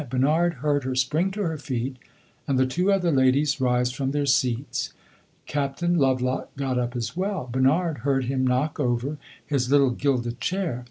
[0.09, 1.95] Bernard heard her spring to her feet,
[2.47, 4.93] and the two other ladies rise from their seats.
[5.45, 10.79] Captain Lovelock got up as well; Bernard heard him knock over his little gilded chair.